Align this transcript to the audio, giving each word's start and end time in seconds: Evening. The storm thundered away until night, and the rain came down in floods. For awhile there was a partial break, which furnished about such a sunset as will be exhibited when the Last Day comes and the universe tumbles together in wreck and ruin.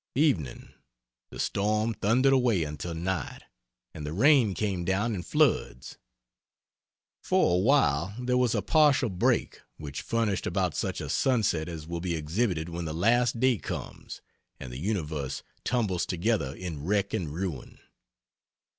Evening. 0.15 0.73
The 1.29 1.39
storm 1.39 1.93
thundered 1.93 2.33
away 2.33 2.63
until 2.63 2.95
night, 2.95 3.43
and 3.93 4.03
the 4.03 4.13
rain 4.13 4.55
came 4.55 4.83
down 4.83 5.13
in 5.13 5.21
floods. 5.21 5.99
For 7.23 7.53
awhile 7.53 8.15
there 8.17 8.35
was 8.39 8.55
a 8.55 8.63
partial 8.63 9.09
break, 9.11 9.61
which 9.77 10.01
furnished 10.01 10.47
about 10.47 10.73
such 10.73 11.01
a 11.01 11.07
sunset 11.11 11.69
as 11.69 11.85
will 11.85 12.01
be 12.01 12.15
exhibited 12.15 12.67
when 12.67 12.85
the 12.85 12.95
Last 12.95 13.39
Day 13.39 13.59
comes 13.59 14.21
and 14.59 14.73
the 14.73 14.79
universe 14.79 15.43
tumbles 15.63 16.07
together 16.07 16.55
in 16.55 16.81
wreck 16.83 17.13
and 17.13 17.29
ruin. 17.31 17.77